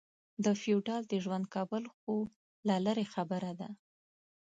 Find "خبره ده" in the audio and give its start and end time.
3.13-3.69